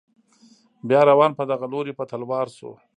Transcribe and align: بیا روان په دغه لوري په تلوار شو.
بیا 0.89 1.01
روان 1.09 1.31
په 1.37 1.43
دغه 1.51 1.65
لوري 1.73 1.93
په 1.95 2.03
تلوار 2.11 2.47
شو. 2.57 2.71